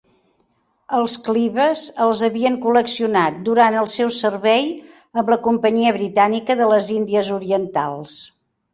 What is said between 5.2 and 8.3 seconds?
amb la Companyia Britànica de les Índies Orientals.